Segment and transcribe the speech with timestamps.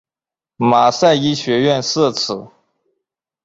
[0.55, 2.47] 马赛医学院设此。